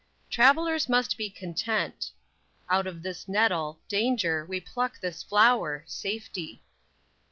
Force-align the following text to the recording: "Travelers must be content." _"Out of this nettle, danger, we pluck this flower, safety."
"Travelers 0.31 0.89
must 0.89 1.15
be 1.15 1.29
content." 1.29 2.09
_"Out 2.67 2.87
of 2.87 3.03
this 3.03 3.27
nettle, 3.27 3.77
danger, 3.87 4.43
we 4.43 4.59
pluck 4.59 4.99
this 4.99 5.21
flower, 5.21 5.83
safety." 5.85 6.63